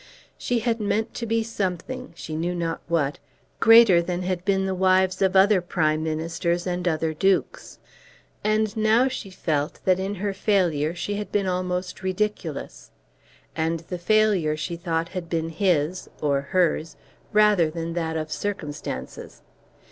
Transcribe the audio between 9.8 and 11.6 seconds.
that in her failure she had been